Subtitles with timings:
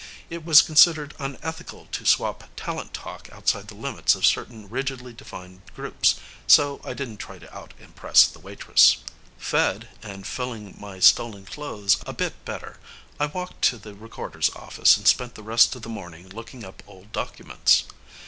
[0.31, 5.61] It was considered unethical to swap talent talk outside the limits of certain rigidly defined
[5.75, 6.15] groups,
[6.47, 8.97] so I didn't try to out impress the waitress.
[9.37, 12.79] Fed, and filling my stolen clothes a bit better,
[13.19, 16.81] I walked to the recorder's office and spent the rest of the morning looking up
[16.87, 17.83] old documents.